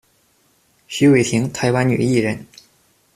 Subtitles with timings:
[0.87, 2.43] 徐玮婷，台湾女艺人。